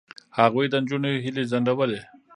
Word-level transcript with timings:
هغوی 0.39 0.65
د 0.69 0.73
نجونو 0.83 1.09
هیلې 1.25 1.43
ځنډولې. 1.51 2.01